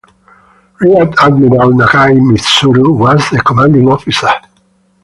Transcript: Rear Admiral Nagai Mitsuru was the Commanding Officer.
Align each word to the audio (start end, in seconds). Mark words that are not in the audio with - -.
Rear 0.79 1.11
Admiral 1.25 1.73
Nagai 1.73 2.17
Mitsuru 2.19 2.97
was 2.97 3.29
the 3.29 3.39
Commanding 3.43 3.87
Officer. 3.87 4.31